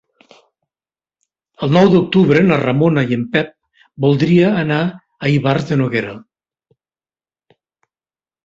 El 1.67 1.73
nou 1.75 1.89
d'octubre 1.95 2.41
na 2.47 2.57
Ramona 2.63 3.03
i 3.11 3.17
en 3.19 3.25
Pep 3.35 3.51
voldria 4.07 4.49
anar 4.65 4.81
a 4.85 5.31
Ivars 5.35 5.69
de 5.73 5.79
Noguera. 5.83 6.15